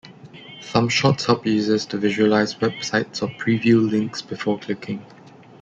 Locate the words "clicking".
4.57-5.05